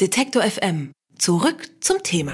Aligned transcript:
Detektor 0.00 0.42
FM. 0.42 0.92
Zurück 1.18 1.68
zum 1.80 2.02
Thema. 2.02 2.32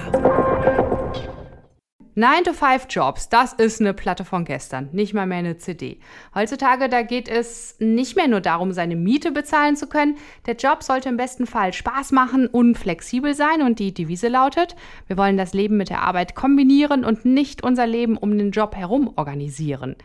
9-to-5-Jobs, 2.15 3.27
das 3.27 3.51
ist 3.51 3.81
eine 3.81 3.93
Platte 3.93 4.23
von 4.23 4.45
gestern, 4.45 4.87
nicht 4.93 5.13
mal 5.13 5.27
mehr 5.27 5.39
eine 5.39 5.57
CD. 5.57 5.99
Heutzutage, 6.33 6.87
da 6.87 7.01
geht 7.01 7.27
es 7.27 7.75
nicht 7.79 8.15
mehr 8.15 8.29
nur 8.29 8.39
darum, 8.39 8.71
seine 8.71 8.95
Miete 8.95 9.33
bezahlen 9.33 9.75
zu 9.75 9.87
können. 9.87 10.15
Der 10.45 10.55
Job 10.55 10.81
sollte 10.81 11.09
im 11.09 11.17
besten 11.17 11.45
Fall 11.45 11.73
Spaß 11.73 12.13
machen 12.13 12.47
und 12.47 12.77
flexibel 12.77 13.35
sein 13.35 13.61
und 13.61 13.79
die 13.79 13.93
Devise 13.93 14.29
lautet, 14.29 14.77
wir 15.07 15.17
wollen 15.17 15.35
das 15.35 15.53
Leben 15.53 15.75
mit 15.75 15.89
der 15.89 16.03
Arbeit 16.03 16.35
kombinieren 16.35 17.03
und 17.03 17.25
nicht 17.25 17.65
unser 17.65 17.85
Leben 17.85 18.15
um 18.15 18.37
den 18.37 18.51
Job 18.51 18.77
herum 18.77 19.11
organisieren. 19.17 19.97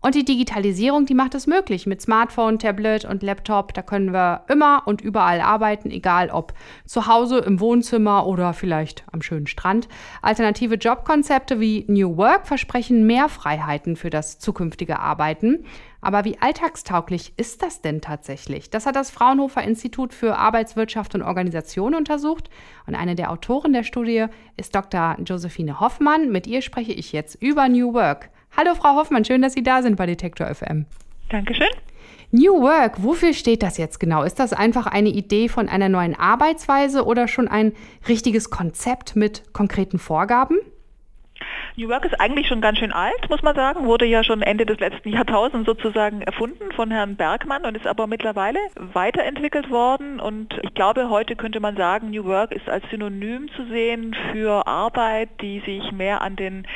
Und 0.00 0.14
die 0.14 0.24
Digitalisierung, 0.24 1.06
die 1.06 1.14
macht 1.14 1.34
es 1.34 1.46
möglich. 1.46 1.86
Mit 1.86 2.00
Smartphone, 2.00 2.58
Tablet 2.58 3.04
und 3.04 3.22
Laptop, 3.22 3.74
da 3.74 3.82
können 3.82 4.12
wir 4.12 4.44
immer 4.48 4.82
und 4.86 5.00
überall 5.00 5.40
arbeiten, 5.40 5.90
egal 5.90 6.30
ob 6.30 6.52
zu 6.84 7.06
Hause, 7.06 7.38
im 7.38 7.58
Wohnzimmer 7.60 8.26
oder 8.26 8.52
vielleicht 8.52 9.04
am 9.10 9.22
schönen 9.22 9.46
Strand. 9.46 9.88
Alternative 10.22 10.76
Jobkonzepte 10.76 11.60
wie 11.60 11.84
New 11.88 12.16
Work 12.16 12.46
versprechen 12.46 13.06
mehr 13.06 13.28
Freiheiten 13.28 13.96
für 13.96 14.10
das 14.10 14.38
zukünftige 14.38 15.00
Arbeiten. 15.00 15.64
Aber 16.00 16.24
wie 16.24 16.38
alltagstauglich 16.38 17.32
ist 17.36 17.62
das 17.62 17.80
denn 17.80 18.00
tatsächlich? 18.00 18.70
Das 18.70 18.86
hat 18.86 18.94
das 18.94 19.10
Fraunhofer 19.10 19.64
Institut 19.64 20.14
für 20.14 20.36
Arbeitswirtschaft 20.36 21.16
und 21.16 21.22
Organisation 21.22 21.96
untersucht. 21.96 22.48
Und 22.86 22.94
eine 22.94 23.16
der 23.16 23.32
Autoren 23.32 23.72
der 23.72 23.82
Studie 23.82 24.26
ist 24.56 24.72
Dr. 24.74 25.16
Josephine 25.24 25.80
Hoffmann. 25.80 26.30
Mit 26.30 26.46
ihr 26.46 26.62
spreche 26.62 26.92
ich 26.92 27.10
jetzt 27.10 27.34
über 27.42 27.68
New 27.68 27.92
Work. 27.92 28.30
Hallo 28.58 28.74
Frau 28.74 28.94
Hoffmann, 28.94 29.22
schön, 29.26 29.42
dass 29.42 29.52
Sie 29.52 29.62
da 29.62 29.82
sind 29.82 29.96
bei 29.96 30.06
Detektor 30.06 30.46
FM. 30.46 30.86
Dankeschön. 31.28 31.68
New 32.30 32.62
Work, 32.62 33.02
wofür 33.02 33.34
steht 33.34 33.62
das 33.62 33.76
jetzt 33.76 34.00
genau? 34.00 34.22
Ist 34.22 34.38
das 34.38 34.54
einfach 34.54 34.86
eine 34.86 35.10
Idee 35.10 35.50
von 35.50 35.68
einer 35.68 35.90
neuen 35.90 36.18
Arbeitsweise 36.18 37.04
oder 37.04 37.28
schon 37.28 37.48
ein 37.48 37.74
richtiges 38.08 38.48
Konzept 38.48 39.14
mit 39.14 39.52
konkreten 39.52 39.98
Vorgaben? 39.98 40.56
New 41.76 41.90
Work 41.90 42.06
ist 42.06 42.18
eigentlich 42.18 42.48
schon 42.48 42.62
ganz 42.62 42.78
schön 42.78 42.92
alt, 42.92 43.28
muss 43.28 43.42
man 43.42 43.54
sagen, 43.54 43.84
wurde 43.84 44.06
ja 44.06 44.24
schon 44.24 44.40
Ende 44.40 44.64
des 44.64 44.80
letzten 44.80 45.10
Jahrtausends 45.10 45.66
sozusagen 45.66 46.22
erfunden 46.22 46.72
von 46.72 46.90
Herrn 46.90 47.16
Bergmann 47.16 47.66
und 47.66 47.76
ist 47.76 47.86
aber 47.86 48.06
mittlerweile 48.06 48.58
weiterentwickelt 48.94 49.70
worden. 49.70 50.18
Und 50.18 50.58
ich 50.62 50.72
glaube, 50.72 51.10
heute 51.10 51.36
könnte 51.36 51.60
man 51.60 51.76
sagen, 51.76 52.10
New 52.10 52.24
Work 52.24 52.52
ist 52.52 52.66
als 52.70 52.88
Synonym 52.88 53.50
zu 53.54 53.66
sehen 53.66 54.16
für 54.32 54.66
Arbeit, 54.66 55.28
die 55.42 55.60
sich 55.60 55.92
mehr 55.92 56.22
an 56.22 56.36
den 56.36 56.66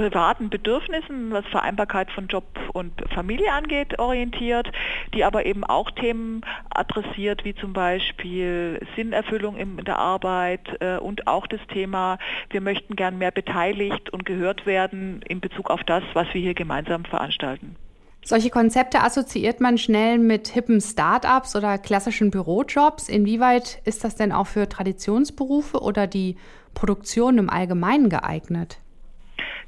privaten 0.00 0.48
Bedürfnissen, 0.48 1.30
was 1.30 1.44
Vereinbarkeit 1.48 2.10
von 2.10 2.26
Job 2.26 2.44
und 2.72 2.90
Familie 3.14 3.52
angeht, 3.52 3.98
orientiert, 3.98 4.72
die 5.12 5.24
aber 5.24 5.44
eben 5.44 5.62
auch 5.62 5.90
Themen 5.90 6.40
adressiert, 6.70 7.44
wie 7.44 7.54
zum 7.54 7.74
Beispiel 7.74 8.80
Sinnerfüllung 8.96 9.58
in 9.58 9.76
der 9.84 9.98
Arbeit 9.98 10.66
äh, 10.80 10.96
und 10.96 11.26
auch 11.26 11.46
das 11.46 11.60
Thema, 11.68 12.18
wir 12.48 12.62
möchten 12.62 12.96
gern 12.96 13.18
mehr 13.18 13.30
beteiligt 13.30 14.08
und 14.08 14.24
gehört 14.24 14.64
werden 14.64 15.20
in 15.28 15.40
Bezug 15.40 15.68
auf 15.68 15.84
das, 15.84 16.02
was 16.14 16.26
wir 16.32 16.40
hier 16.40 16.54
gemeinsam 16.54 17.04
veranstalten. 17.04 17.76
Solche 18.22 18.48
Konzepte 18.48 19.02
assoziiert 19.02 19.60
man 19.60 19.76
schnell 19.76 20.16
mit 20.16 20.48
hippen 20.48 20.80
Start-ups 20.80 21.56
oder 21.56 21.76
klassischen 21.76 22.30
Bürojobs. 22.30 23.10
Inwieweit 23.10 23.82
ist 23.84 24.02
das 24.02 24.16
denn 24.16 24.32
auch 24.32 24.46
für 24.46 24.66
Traditionsberufe 24.66 25.80
oder 25.80 26.06
die 26.06 26.36
Produktion 26.72 27.36
im 27.36 27.50
Allgemeinen 27.50 28.08
geeignet? 28.08 28.79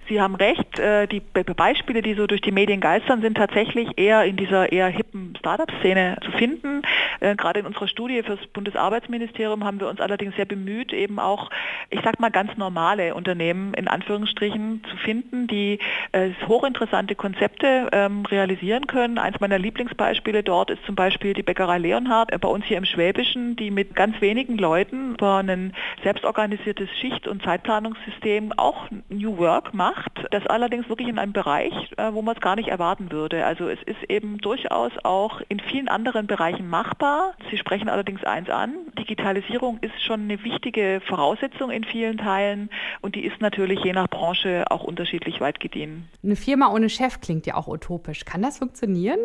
Sie 0.09 0.21
haben 0.21 0.35
recht, 0.35 0.79
äh, 0.79 1.07
die 1.07 1.21
Beispiele, 1.21 2.03
die 2.03 2.15
so 2.15 2.27
durch 2.27 2.41
die 2.41 2.51
Medien 2.51 2.81
geistern, 2.81 3.23
sind 3.23 3.37
tatsächlich 3.37 3.89
eher 3.97 4.25
in 4.25 4.37
dieser 4.37 4.73
eher 4.73 4.89
hippen 4.89 5.35
Startup-Szene 5.39 6.17
zu 6.25 6.33
finden. 6.33 6.83
Äh, 7.21 7.37
gerade 7.37 7.61
in 7.61 7.67
unserer 7.67 7.87
Studie 7.87 8.23
für 8.23 8.37
das 8.37 8.47
Bundesarbeitsministerium 8.49 9.65
haben 9.65 9.79
wir 9.79 9.89
uns 9.89 10.01
allerdings 10.01 10.35
sehr 10.35 10.45
bemüht, 10.45 10.93
eben 10.93 11.21
auch, 11.21 11.51
ich 11.91 12.01
sag 12.03 12.19
mal, 12.19 12.31
ganz 12.31 12.57
normale 12.57 13.15
Unternehmen 13.15 13.75
in 13.75 13.87
Anführungsstrichen 13.87 14.83
zu 14.91 14.97
finden, 14.97 15.47
die 15.47 15.79
äh, 16.11 16.31
hochinteressante 16.49 17.15
Konzepte 17.15 17.89
ähm, 17.93 18.27
realisieren 18.27 18.89
können. 18.89 19.19
Eins 19.19 19.39
meiner 19.39 19.59
Lieblingsbeispiele 19.59 20.43
dort 20.43 20.71
ist 20.71 20.85
zum 20.85 20.97
Beispiel 20.97 21.33
die 21.33 21.45
Bäckerei 21.45 21.79
Leonhard 21.79 22.39
bei 22.41 22.49
uns 22.49 22.65
hier 22.65 22.79
im 22.79 22.85
Schwäbischen, 22.85 23.55
die 23.55 23.71
mit 23.71 23.95
ganz 23.95 24.21
wenigen 24.21 24.59
Leuten 24.59 25.13
über 25.15 25.37
ein 25.37 25.75
selbstorganisiertes 26.03 26.89
Schicht- 27.01 27.29
und 27.29 27.43
Zeitplanungssystem 27.45 28.53
auch 28.57 28.89
New 29.09 29.39
Work 29.39 29.75
macht 29.75 29.92
macht, 29.95 30.27
das 30.31 30.47
allerdings 30.47 30.89
wirklich 30.89 31.09
in 31.09 31.19
einem 31.19 31.33
Bereich, 31.33 31.73
äh, 31.97 32.13
wo 32.13 32.23
man 32.23 32.35
es 32.35 32.41
gar 32.41 32.57
nicht 32.57 32.69
erwarten 32.69 33.11
würde. 33.13 33.45
Also 33.45 33.69
es 33.69 33.83
ist 33.85 34.03
eben 34.09 34.39
durchaus 34.39 34.93
auch 35.03 35.41
in 35.49 35.61
vielen 35.61 35.89
anderen 35.89 36.27
Bereichen 36.27 36.69
machbar. 36.69 37.35
Sie 37.51 37.59
sprechen 37.59 37.89
allerdings 37.89 38.25
eins 38.25 38.49
an, 38.51 38.75
Digitalisierung 38.99 39.79
ist 39.81 40.01
schon 40.03 40.23
eine 40.23 40.43
wichtige 40.45 41.01
Voraussetzung 41.07 41.71
in 41.71 41.85
vielen 41.85 42.19
Teilen 42.19 42.71
und 43.01 43.15
die 43.15 43.25
ist 43.25 43.41
natürlich 43.41 43.81
je 43.85 43.93
nach 43.93 44.09
Branche 44.09 44.65
auch 44.71 44.85
unterschiedlich 44.85 45.41
weit 45.41 45.61
gediehen. 45.61 46.09
Eine 46.23 46.37
Firma 46.37 46.73
ohne 46.73 46.89
Chef 46.89 47.21
klingt 47.21 47.47
ja 47.47 47.55
auch 47.55 47.69
utopisch. 47.69 48.25
Kann 48.25 48.43
das 48.43 48.59
funktionieren? 48.59 49.19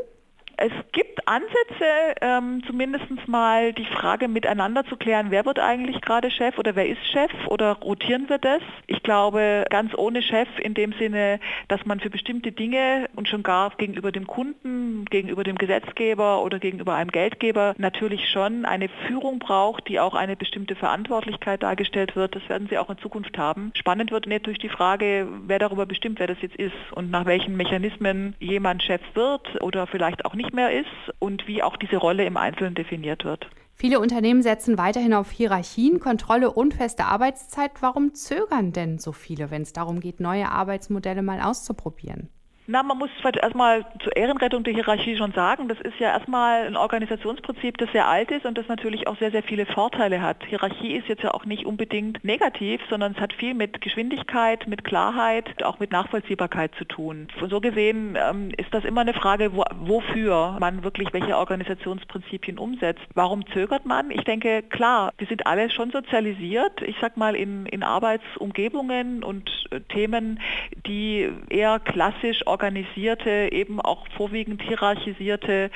Es 0.59 0.71
gibt 0.91 1.27
Ansätze, 1.27 2.15
ähm, 2.21 2.63
zumindest 2.65 3.05
mal 3.27 3.73
die 3.73 3.85
Frage 3.85 4.27
miteinander 4.27 4.85
zu 4.85 4.95
klären, 4.95 5.27
wer 5.29 5.45
wird 5.45 5.59
eigentlich 5.59 6.01
gerade 6.01 6.31
Chef 6.31 6.57
oder 6.57 6.75
wer 6.75 6.87
ist 6.87 7.05
Chef 7.11 7.31
oder 7.47 7.73
rotieren 7.73 8.27
wir 8.27 8.39
das? 8.39 8.61
Ich 8.87 9.03
glaube, 9.03 9.65
ganz 9.69 9.93
ohne 9.95 10.23
Chef 10.23 10.47
in 10.59 10.73
dem 10.73 10.93
Sinne, 10.93 11.39
dass 11.67 11.85
man 11.85 11.99
für 11.99 12.09
bestimmte 12.09 12.51
Dinge 12.51 13.07
und 13.15 13.27
schon 13.27 13.43
gar 13.43 13.71
gegenüber 13.77 14.11
dem 14.11 14.25
Kunden, 14.25 15.05
gegenüber 15.05 15.43
dem 15.43 15.57
Gesetzgeber 15.57 16.43
oder 16.43 16.57
gegenüber 16.57 16.95
einem 16.95 17.11
Geldgeber 17.11 17.75
natürlich 17.77 18.29
schon 18.29 18.65
eine 18.65 18.89
Führung 19.07 19.37
braucht, 19.37 19.87
die 19.87 19.99
auch 19.99 20.15
eine 20.15 20.35
bestimmte 20.35 20.75
Verantwortlichkeit 20.75 21.61
dargestellt 21.61 22.15
wird. 22.15 22.35
Das 22.35 22.49
werden 22.49 22.67
sie 22.69 22.77
auch 22.77 22.89
in 22.89 22.97
Zukunft 22.97 23.37
haben. 23.37 23.71
Spannend 23.75 24.11
wird 24.11 24.25
natürlich 24.25 24.59
die 24.59 24.69
Frage, 24.69 25.27
wer 25.45 25.59
darüber 25.59 25.85
bestimmt, 25.85 26.19
wer 26.19 26.27
das 26.27 26.41
jetzt 26.41 26.55
ist 26.55 26.73
und 26.91 27.11
nach 27.11 27.25
welchen 27.25 27.55
Mechanismen 27.57 28.35
jemand 28.39 28.81
Chef 28.81 29.01
wird 29.13 29.61
oder 29.61 29.85
vielleicht 29.85 30.25
auch 30.25 30.33
nicht 30.33 30.46
nicht 30.47 30.55
mehr 30.55 30.71
ist 30.71 31.13
und 31.19 31.45
wie 31.47 31.61
auch 31.61 31.75
diese 31.75 31.97
Rolle 31.97 32.25
im 32.25 32.37
Einzelnen 32.37 32.73
definiert 32.73 33.25
wird. 33.25 33.49
Viele 33.73 33.99
Unternehmen 33.99 34.41
setzen 34.41 34.77
weiterhin 34.77 35.13
auf 35.13 35.29
Hierarchien, 35.29 35.99
Kontrolle 35.99 36.51
und 36.51 36.73
feste 36.73 37.05
Arbeitszeit. 37.05 37.71
Warum 37.81 38.15
zögern 38.15 38.71
denn 38.71 38.97
so 38.97 39.11
viele, 39.11 39.51
wenn 39.51 39.61
es 39.61 39.73
darum 39.73 39.99
geht, 39.99 40.19
neue 40.19 40.49
Arbeitsmodelle 40.49 41.21
mal 41.21 41.41
auszuprobieren? 41.41 42.29
Na, 42.69 42.83
man 42.83 42.97
muss 42.97 43.09
erstmal 43.23 43.85
zur 44.03 44.13
Ehrenrettung 44.17 44.61
der 44.65 44.73
Hierarchie 44.73 45.15
schon 45.15 45.31
sagen, 45.31 45.69
das 45.69 45.79
ist 45.79 45.97
ja 45.99 46.09
erstmal 46.09 46.67
ein 46.67 46.75
Organisationsprinzip, 46.75 47.77
das 47.77 47.89
sehr 47.93 48.09
alt 48.09 48.29
ist 48.29 48.45
und 48.45 48.57
das 48.57 48.67
natürlich 48.67 49.07
auch 49.07 49.17
sehr, 49.19 49.31
sehr 49.31 49.41
viele 49.41 49.65
Vorteile 49.65 50.21
hat. 50.21 50.43
Hierarchie 50.45 50.97
ist 50.97 51.07
jetzt 51.07 51.23
ja 51.23 51.33
auch 51.33 51.45
nicht 51.45 51.65
unbedingt 51.65 52.25
negativ, 52.25 52.81
sondern 52.89 53.13
es 53.13 53.21
hat 53.21 53.31
viel 53.31 53.53
mit 53.53 53.79
Geschwindigkeit, 53.79 54.67
mit 54.67 54.83
Klarheit, 54.83 55.63
auch 55.63 55.79
mit 55.79 55.93
Nachvollziehbarkeit 55.93 56.75
zu 56.77 56.83
tun. 56.83 57.29
Und 57.39 57.49
so 57.49 57.61
gesehen 57.61 58.17
ähm, 58.21 58.51
ist 58.57 58.73
das 58.73 58.83
immer 58.83 58.99
eine 58.99 59.13
Frage, 59.13 59.55
wo, 59.55 59.63
wofür 59.79 60.57
man 60.59 60.83
wirklich 60.83 61.13
welche 61.13 61.37
Organisationsprinzipien 61.37 62.57
umsetzt. 62.57 63.05
Warum 63.13 63.47
zögert 63.53 63.85
man? 63.85 64.11
Ich 64.11 64.25
denke, 64.25 64.61
klar, 64.61 65.13
wir 65.17 65.27
sind 65.27 65.47
alle 65.47 65.69
schon 65.69 65.91
sozialisiert, 65.91 66.81
ich 66.81 66.97
sag 66.99 67.15
mal 67.15 67.33
in, 67.33 67.65
in 67.67 67.81
Arbeitsumgebungen 67.81 69.23
und 69.23 69.49
äh, 69.71 69.79
Themen, 69.79 70.41
die 70.85 71.31
eher 71.49 71.79
klassisch 71.79 72.45
organisierte, 72.57 73.49
eben 73.51 73.79
auch 73.79 74.07
vorwiegend 74.17 74.63
hierarchisierte, 74.63 75.69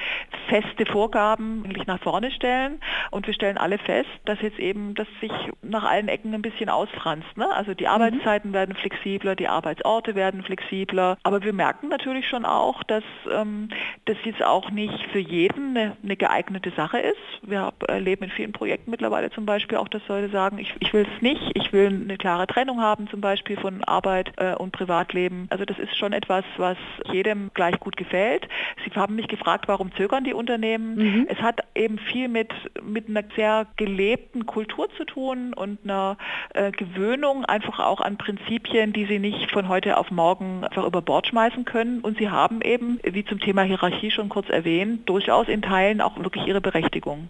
feste 0.49 0.87
Vorgaben 0.87 1.63
eigentlich 1.63 1.85
nach 1.85 2.01
vorne 2.01 2.31
stellen. 2.31 2.79
Und 3.11 3.27
wir 3.27 3.35
stellen 3.35 3.59
alle 3.59 3.77
fest, 3.77 4.09
dass 4.25 4.41
jetzt 4.41 4.57
eben 4.57 4.95
das 4.95 5.07
sich 5.19 5.31
nach 5.61 5.83
allen 5.83 6.07
Ecken 6.07 6.33
ein 6.33 6.41
bisschen 6.41 6.69
ausfranst. 6.69 7.37
Ne? 7.37 7.47
Also 7.53 7.75
die 7.75 7.83
mhm. 7.83 7.91
Arbeitszeiten 7.91 8.49
mhm. 8.49 8.55
werden 8.55 8.75
flexibler, 8.75 9.35
die 9.35 9.47
Arbeitsorte 9.47 10.15
werden 10.15 10.41
flexibler. 10.41 11.17
Aber 11.21 11.43
wir 11.43 11.53
merken 11.53 11.89
natürlich 11.89 12.27
schon 12.27 12.45
auch, 12.45 12.81
dass 12.83 13.03
ähm, 13.31 13.69
das 14.05 14.17
jetzt 14.23 14.43
auch 14.43 14.71
nicht 14.71 15.05
für 15.11 15.19
jeden 15.19 15.77
eine, 15.77 15.97
eine 16.03 16.15
geeignete 16.15 16.71
Sache 16.71 16.97
ist. 16.97 17.21
Wir 17.43 17.73
erleben 17.87 18.23
in 18.23 18.31
vielen 18.31 18.53
Projekten 18.53 18.89
mittlerweile 18.89 19.29
zum 19.29 19.45
Beispiel 19.45 19.77
auch, 19.77 19.87
dass 19.87 20.07
Leute 20.07 20.29
sagen, 20.29 20.57
ich, 20.57 20.73
ich 20.79 20.91
will 20.93 21.05
es 21.15 21.21
nicht, 21.21 21.51
ich 21.53 21.71
will 21.73 21.87
eine 21.87 22.17
klare 22.17 22.47
Trennung 22.47 22.81
haben 22.81 23.07
zum 23.07 23.21
Beispiel 23.21 23.57
von 23.57 23.83
Arbeit 23.83 24.33
äh, 24.37 24.55
und 24.55 24.71
Privatleben. 24.71 25.45
Also 25.51 25.63
das 25.65 25.77
ist 25.77 25.95
schon 25.95 26.13
etwas, 26.13 26.43
was 26.57 26.70
was 26.71 27.13
jedem 27.13 27.51
gleich 27.53 27.79
gut 27.79 27.97
gefällt. 27.97 28.47
Sie 28.83 28.91
haben 28.91 29.15
mich 29.15 29.27
gefragt, 29.27 29.67
warum 29.67 29.93
zögern 29.95 30.23
die 30.23 30.33
Unternehmen. 30.33 30.95
Mhm. 30.95 31.27
Es 31.29 31.39
hat 31.39 31.61
eben 31.75 31.97
viel 31.97 32.27
mit, 32.27 32.51
mit 32.81 33.09
einer 33.09 33.23
sehr 33.35 33.67
gelebten 33.75 34.45
Kultur 34.45 34.89
zu 34.97 35.05
tun 35.05 35.53
und 35.53 35.79
einer 35.83 36.17
äh, 36.53 36.71
Gewöhnung 36.71 37.45
einfach 37.45 37.79
auch 37.79 38.01
an 38.01 38.17
Prinzipien, 38.17 38.93
die 38.93 39.05
sie 39.05 39.19
nicht 39.19 39.51
von 39.51 39.67
heute 39.67 39.97
auf 39.97 40.11
morgen 40.11 40.63
einfach 40.63 40.85
über 40.85 41.01
Bord 41.01 41.27
schmeißen 41.27 41.65
können. 41.65 42.01
Und 42.01 42.17
sie 42.17 42.29
haben 42.29 42.61
eben, 42.61 42.99
wie 43.03 43.25
zum 43.25 43.39
Thema 43.39 43.63
Hierarchie 43.63 44.11
schon 44.11 44.29
kurz 44.29 44.49
erwähnt, 44.49 45.07
durchaus 45.09 45.47
in 45.47 45.61
Teilen 45.61 46.01
auch 46.01 46.17
wirklich 46.17 46.47
ihre 46.47 46.61
Berechtigung. 46.61 47.29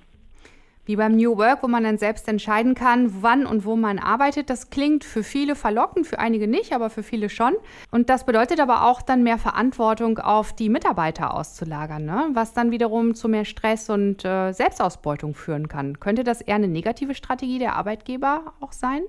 Wie 0.86 0.96
beim 0.96 1.16
New 1.16 1.38
Work, 1.38 1.64
wo 1.64 1.68
man 1.68 1.84
dann 1.84 1.98
selbst 1.98 2.28
entscheiden 2.28 2.76
kann, 2.76 3.22
wann 3.22 3.46
und 3.46 3.66
wo 3.66 3.76
man 3.76 4.00
arbeitet. 4.00 4.50
Das 4.50 4.70
klingt 4.70 5.04
für 5.04 5.24
viele 5.24 5.56
verlockend, 5.56 6.08
für 6.08 6.20
einige 6.20 6.48
nicht, 6.48 6.74
aber 6.74 6.90
für 6.90 7.04
viele 7.04 7.30
schon. 7.30 7.54
Und 7.92 8.10
das 8.10 8.26
bedeutet 8.26 8.60
aber 8.60 8.86
auch 8.86 9.02
dann 9.02 9.24
mehr 9.24 9.38
Verantwortung 9.38 10.18
auf 10.18 10.54
die 10.54 10.70
Mitarbeiter 10.70 11.34
auszulagern, 11.34 12.06
ne? 12.06 12.30
was 12.34 12.54
dann 12.54 12.72
wiederum 12.72 13.14
zu 13.14 13.28
mehr 13.28 13.46
Stress 13.46 13.90
und 13.90 14.26
äh, 14.26 14.52
Selbstausbeutung 14.52 15.36
führen 15.36 15.68
kann. 15.68 16.00
Könnte 16.00 16.24
das 16.24 16.42
eher 16.42 16.56
eine 16.56 16.68
negative 16.68 17.16
Strategie 17.16 17.60
der 17.60 17.76
Arbeitgeber 17.76 18.54
auch 18.60 18.72
sein? 18.72 19.04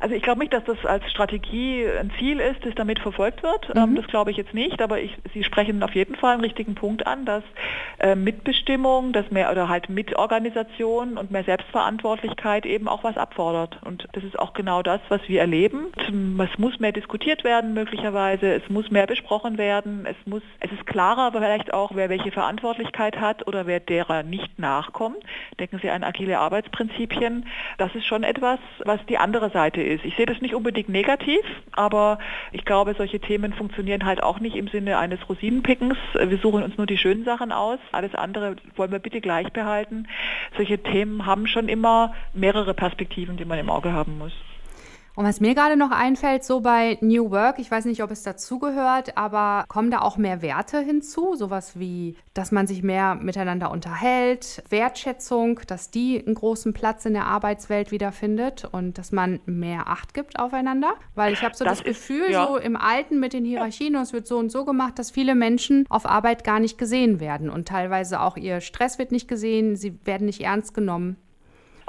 Also 0.00 0.14
ich 0.14 0.22
glaube 0.22 0.40
nicht, 0.40 0.52
dass 0.52 0.64
das 0.64 0.84
als 0.84 1.08
Strategie 1.10 1.84
ein 1.86 2.10
Ziel 2.18 2.40
ist, 2.40 2.64
das 2.64 2.74
damit 2.74 2.98
verfolgt 2.98 3.42
wird. 3.42 3.70
Ähm, 3.74 3.90
mhm. 3.90 3.96
Das 3.96 4.06
glaube 4.06 4.30
ich 4.30 4.36
jetzt 4.36 4.54
nicht, 4.54 4.80
aber 4.82 5.00
ich, 5.00 5.16
Sie 5.34 5.44
sprechen 5.44 5.82
auf 5.82 5.94
jeden 5.94 6.16
Fall 6.16 6.34
einen 6.34 6.44
richtigen 6.44 6.74
Punkt 6.74 7.06
an, 7.06 7.24
dass 7.24 7.44
äh, 7.98 8.14
Mitbestimmung, 8.14 9.12
dass 9.12 9.30
mehr 9.30 9.50
oder 9.50 9.68
halt 9.68 9.88
Mitorganisation 9.88 11.16
und 11.16 11.30
mehr 11.30 11.44
Selbstverantwortlichkeit 11.44 12.66
eben 12.66 12.88
auch 12.88 13.04
was 13.04 13.16
abfordert. 13.16 13.78
Und 13.84 14.08
das 14.12 14.24
ist 14.24 14.38
auch 14.38 14.54
genau 14.54 14.82
das, 14.82 15.00
was 15.08 15.20
wir 15.28 15.40
erleben. 15.40 15.92
Es 15.98 16.58
muss 16.58 16.80
mehr 16.80 16.92
diskutiert 16.92 17.44
werden 17.44 17.74
möglicherweise, 17.74 18.54
es 18.54 18.68
muss 18.68 18.90
mehr 18.90 19.06
besprochen 19.06 19.58
werden, 19.58 20.06
es 20.06 20.16
muss, 20.26 20.42
es 20.60 20.72
ist 20.72 20.86
klarer 20.86 21.32
vielleicht 21.32 21.72
auch, 21.72 21.92
wer 21.94 22.08
welche 22.08 22.32
Verantwortlichkeit 22.32 23.20
hat 23.20 23.46
oder 23.46 23.66
wer 23.66 23.80
derer 23.80 24.22
nicht 24.22 24.58
nachkommt. 24.58 25.18
Denken 25.58 25.78
Sie 25.82 25.90
an 25.90 26.04
agile 26.04 26.38
Arbeitsprinzipien. 26.38 27.46
Das 27.78 27.94
ist 27.94 28.06
schon 28.06 28.22
etwas, 28.22 28.58
was 28.84 29.04
die 29.06 29.18
andere 29.18 29.50
Seite 29.50 29.69
Seite 29.70 29.82
ist. 29.82 30.04
Ich 30.04 30.16
sehe 30.16 30.26
das 30.26 30.40
nicht 30.40 30.54
unbedingt 30.54 30.88
negativ, 30.88 31.40
aber 31.72 32.18
ich 32.52 32.64
glaube, 32.64 32.94
solche 32.96 33.20
Themen 33.20 33.52
funktionieren 33.52 34.04
halt 34.04 34.22
auch 34.22 34.40
nicht 34.40 34.56
im 34.56 34.68
Sinne 34.68 34.98
eines 34.98 35.28
Rosinenpickens. 35.28 35.96
Wir 36.14 36.38
suchen 36.38 36.62
uns 36.62 36.76
nur 36.76 36.86
die 36.86 36.98
schönen 36.98 37.24
Sachen 37.24 37.52
aus. 37.52 37.78
Alles 37.92 38.14
andere 38.14 38.56
wollen 38.76 38.90
wir 38.90 38.98
bitte 38.98 39.20
gleich 39.20 39.52
behalten. 39.52 40.08
Solche 40.56 40.78
Themen 40.78 41.24
haben 41.26 41.46
schon 41.46 41.68
immer 41.68 42.14
mehrere 42.34 42.74
Perspektiven, 42.74 43.36
die 43.36 43.44
man 43.44 43.58
im 43.58 43.70
Auge 43.70 43.92
haben 43.92 44.18
muss. 44.18 44.32
Und 45.16 45.24
was 45.24 45.40
mir 45.40 45.54
gerade 45.54 45.76
noch 45.76 45.90
einfällt, 45.90 46.44
so 46.44 46.60
bei 46.60 46.98
New 47.00 47.30
Work, 47.30 47.58
ich 47.58 47.70
weiß 47.70 47.84
nicht, 47.84 48.02
ob 48.02 48.10
es 48.10 48.22
dazugehört, 48.22 49.16
aber 49.16 49.64
kommen 49.68 49.90
da 49.90 50.00
auch 50.00 50.16
mehr 50.16 50.42
Werte 50.42 50.80
hinzu? 50.80 51.34
Sowas 51.34 51.78
wie, 51.78 52.16
dass 52.34 52.52
man 52.52 52.66
sich 52.66 52.82
mehr 52.82 53.16
miteinander 53.16 53.70
unterhält, 53.70 54.62
Wertschätzung, 54.68 55.60
dass 55.66 55.90
die 55.90 56.24
einen 56.24 56.34
großen 56.34 56.72
Platz 56.72 57.04
in 57.04 57.14
der 57.14 57.26
Arbeitswelt 57.26 57.90
wiederfindet 57.90 58.68
und 58.70 58.98
dass 58.98 59.12
man 59.12 59.40
mehr 59.46 59.88
Acht 59.88 60.14
gibt 60.14 60.38
aufeinander? 60.38 60.94
Weil 61.14 61.32
ich 61.32 61.42
habe 61.42 61.56
so 61.56 61.64
das, 61.64 61.78
das 61.78 61.84
Gefühl, 61.84 62.26
ist, 62.26 62.32
ja. 62.32 62.46
so 62.46 62.56
im 62.56 62.76
Alten 62.76 63.20
mit 63.20 63.32
den 63.32 63.44
Hierarchien, 63.44 63.96
und 63.96 64.02
es 64.02 64.12
wird 64.12 64.26
so 64.26 64.38
und 64.38 64.50
so 64.50 64.64
gemacht, 64.64 64.98
dass 64.98 65.10
viele 65.10 65.34
Menschen 65.34 65.84
auf 65.88 66.06
Arbeit 66.06 66.44
gar 66.44 66.60
nicht 66.60 66.78
gesehen 66.78 67.20
werden 67.20 67.50
und 67.50 67.66
teilweise 67.68 68.20
auch 68.20 68.36
ihr 68.36 68.60
Stress 68.60 68.98
wird 68.98 69.12
nicht 69.12 69.28
gesehen, 69.28 69.76
sie 69.76 69.98
werden 70.04 70.26
nicht 70.26 70.40
ernst 70.40 70.74
genommen. 70.74 71.16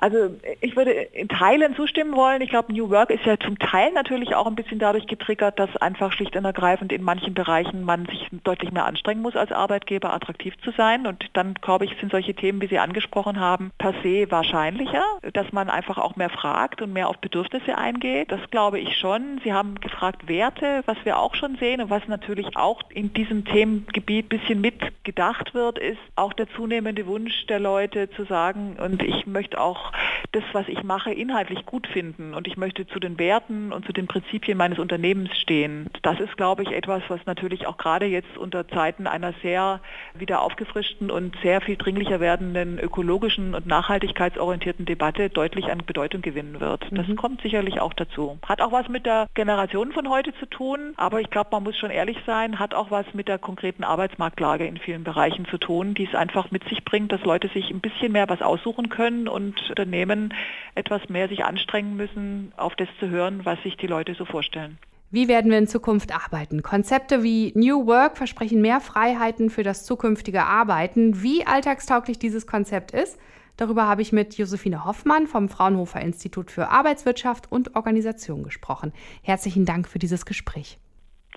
Also 0.01 0.36
ich 0.62 0.75
würde 0.75 0.92
in 0.92 1.30
Teilen 1.30 1.75
zustimmen 1.75 2.15
wollen. 2.15 2.42
Ich 2.42 2.50
glaube, 2.50 2.74
New 2.74 2.89
Work 2.89 3.12
ist 3.12 3.24
ja 3.24 3.38
zum 3.38 3.59
Teil 3.59 3.92
natürlich 3.92 4.33
auch 4.33 4.48
ein 4.48 4.56
bisschen 4.56 4.80
dadurch 4.80 5.06
getriggert, 5.06 5.59
dass 5.59 5.77
einfach 5.77 6.12
schlicht 6.12 6.36
und 6.36 6.44
ergreifend 6.44 6.92
in 6.92 7.03
manchen 7.03 7.36
Bereichen 7.36 7.83
man 7.83 8.07
sich 8.07 8.27
deutlich 8.44 8.71
mehr 8.71 8.86
anstrengen 8.86 9.21
muss, 9.21 9.36
als 9.36 9.51
Arbeitgeber 9.51 10.12
attraktiv 10.12 10.56
zu 10.63 10.71
sein. 10.71 11.06
Und 11.06 11.30
dann, 11.33 11.53
glaube 11.53 11.86
ich, 11.86 11.95
sind 12.00 12.12
solche 12.12 12.33
Themen, 12.33 12.62
wie 12.62 12.68
Sie 12.68 12.80
angesprochen 12.80 13.39
haben, 13.39 13.71
per 13.77 13.94
se 14.01 14.25
wahrscheinlicher, 14.31 15.03
dass 15.33 15.51
man 15.51 15.69
einfach 15.69 16.00
auch 16.00 16.15
mehr 16.15 16.31
fragt 16.31 16.81
und 16.81 16.94
mehr 16.94 17.07
auf 17.07 17.19
Bedürfnisse 17.19 17.77
eingeht. 17.77 18.31
Das 18.31 18.42
glaube 18.50 18.80
ich 18.80 18.98
schon. 18.98 19.39
Sie 19.44 19.53
haben 19.53 19.80
gefragt 19.80 20.27
Werte, 20.27 20.81
was 20.88 20.98
wir 21.03 21.19
auch 21.19 21.36
schon 21.36 21.57
sehen 21.57 21.80
und 21.80 21.92
was 21.92 22.07
natürlich 22.07 22.57
auch 22.57 22.81
in 22.89 23.13
diesem 23.13 23.45
Themengebiet 23.45 24.25
ein 24.25 24.39
bisschen 24.39 24.62
mitgedacht 24.62 25.53
wird, 25.53 25.77
ist 25.77 26.00
auch 26.15 26.33
der 26.33 26.50
zunehmende 26.56 27.06
Wunsch 27.06 27.45
der 27.45 27.59
Leute 27.59 28.09
zu 28.09 28.24
sagen, 28.24 28.77
und 28.83 29.03
ich 29.03 29.27
möchte 29.27 29.62
auch 29.91 30.11
das, 30.31 30.43
was 30.53 30.67
ich 30.67 30.83
mache, 30.83 31.11
inhaltlich 31.11 31.65
gut 31.65 31.88
finden 31.88 32.33
und 32.33 32.47
ich 32.47 32.57
möchte 32.57 32.88
zu 32.88 32.99
den 32.99 33.19
Werten 33.19 33.71
und 33.71 33.85
zu 33.85 33.93
den 33.93 34.07
Prinzipien 34.07 34.57
meines 34.57 34.79
Unternehmens 34.79 35.35
stehen. 35.38 35.89
Das 36.03 36.19
ist, 36.19 36.38
glaube 36.38 36.63
ich, 36.63 36.71
etwas, 36.71 37.03
was 37.09 37.19
natürlich 37.25 37.67
auch 37.67 37.77
gerade 37.77 38.05
jetzt 38.05 38.38
unter 38.38 38.67
Zeiten 38.67 39.07
einer 39.07 39.33
sehr 39.41 39.81
wieder 40.13 40.41
aufgefrischten 40.41 41.11
und 41.11 41.35
sehr 41.41 41.61
viel 41.61 41.75
dringlicher 41.75 42.19
werdenden 42.19 42.79
ökologischen 42.79 43.55
und 43.55 43.65
nachhaltigkeitsorientierten 43.67 44.85
Debatte 44.85 45.29
deutlich 45.29 45.71
an 45.71 45.79
Bedeutung 45.85 46.21
gewinnen 46.21 46.59
wird. 46.59 46.85
Das 46.91 47.07
mhm. 47.07 47.15
kommt 47.15 47.41
sicherlich 47.41 47.81
auch 47.81 47.93
dazu. 47.93 48.38
Hat 48.45 48.61
auch 48.61 48.71
was 48.71 48.88
mit 48.89 49.05
der 49.05 49.27
Generation 49.33 49.91
von 49.91 50.09
heute 50.09 50.33
zu 50.35 50.45
tun, 50.45 50.93
aber 50.97 51.21
ich 51.21 51.29
glaube, 51.29 51.49
man 51.51 51.63
muss 51.63 51.77
schon 51.77 51.91
ehrlich 51.91 52.17
sein, 52.25 52.59
hat 52.59 52.73
auch 52.73 52.91
was 52.91 53.05
mit 53.13 53.27
der 53.27 53.38
konkreten 53.38 53.83
Arbeitsmarktlage 53.83 54.65
in 54.65 54.77
vielen 54.77 55.03
Bereichen 55.03 55.45
zu 55.45 55.57
tun, 55.57 55.93
die 55.93 56.05
es 56.05 56.15
einfach 56.15 56.51
mit 56.51 56.67
sich 56.69 56.83
bringt, 56.85 57.11
dass 57.11 57.23
Leute 57.23 57.49
sich 57.49 57.69
ein 57.69 57.81
bisschen 57.81 58.11
mehr 58.11 58.29
was 58.29 58.41
aussuchen 58.41 58.89
können 58.89 59.27
und 59.27 59.55
Unternehmen 59.81 60.33
etwas 60.75 61.10
mehr 61.10 61.28
sich 61.28 61.44
anstrengen 61.44 61.95
müssen, 61.95 62.54
auf 62.56 62.75
das 62.75 62.88
zu 63.00 63.10
hören, 63.10 63.42
was 63.45 63.62
sich 63.63 63.78
die 63.78 63.88
Leute 63.88 64.13
so 64.13 64.25
vorstellen. 64.25 64.78
Wie 65.10 65.28
werden 65.28 65.51
wir 65.51 65.57
in 65.57 65.68
Zukunft 65.68 66.13
arbeiten? 66.13 66.62
Konzepte 66.62 67.24
wie 67.24 67.51
New 67.56 67.88
Work 67.88 68.16
versprechen 68.16 68.62
mehr 68.62 68.80
Freiheiten 68.80 69.50
für 69.50 69.63
das 69.63 69.83
zukünftige 69.86 70.44
Arbeiten. 70.44 71.22
Wie 71.22 71.45
alltagstauglich 71.45 72.19
dieses 72.19 72.48
Konzept 72.48 72.92
ist, 72.92 73.18
darüber 73.57 73.88
habe 73.88 74.04
ich 74.04 74.13
mit 74.13 74.38
Josephine 74.38 74.86
Hoffmann 74.86 75.28
vom 75.28 75.50
Fraunhofer 75.50 76.00
Institut 76.00 76.51
für 76.51 76.69
Arbeitswirtschaft 76.69 77.51
und 77.51 77.75
Organisation 77.75 78.44
gesprochen. 78.44 78.94
Herzlichen 79.24 79.66
Dank 79.66 79.89
für 79.89 80.00
dieses 80.00 80.25
Gespräch. 80.25 80.77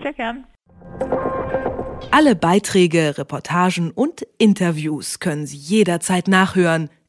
Sehr 0.00 0.12
gern. 0.12 0.44
Alle 2.10 2.36
Beiträge, 2.36 3.18
Reportagen 3.18 3.90
und 3.90 4.22
Interviews 4.38 5.18
können 5.18 5.46
Sie 5.46 5.56
jederzeit 5.56 6.28
nachhören 6.28 6.90